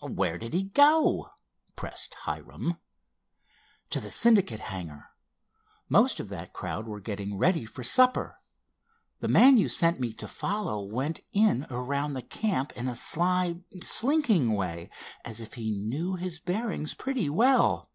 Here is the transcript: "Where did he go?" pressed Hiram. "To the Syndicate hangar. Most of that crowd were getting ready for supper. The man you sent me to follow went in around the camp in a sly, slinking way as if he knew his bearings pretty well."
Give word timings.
"Where 0.00 0.38
did 0.38 0.54
he 0.54 0.62
go?" 0.62 1.28
pressed 1.74 2.14
Hiram. 2.22 2.76
"To 3.90 4.00
the 4.00 4.12
Syndicate 4.12 4.60
hangar. 4.60 5.06
Most 5.88 6.20
of 6.20 6.28
that 6.28 6.52
crowd 6.52 6.86
were 6.86 7.00
getting 7.00 7.36
ready 7.36 7.64
for 7.64 7.82
supper. 7.82 8.38
The 9.18 9.26
man 9.26 9.56
you 9.56 9.66
sent 9.68 9.98
me 9.98 10.12
to 10.12 10.28
follow 10.28 10.84
went 10.84 11.18
in 11.32 11.66
around 11.68 12.14
the 12.14 12.22
camp 12.22 12.70
in 12.74 12.86
a 12.86 12.94
sly, 12.94 13.56
slinking 13.82 14.52
way 14.52 14.88
as 15.24 15.40
if 15.40 15.54
he 15.54 15.72
knew 15.72 16.14
his 16.14 16.38
bearings 16.38 16.94
pretty 16.94 17.28
well." 17.28 17.90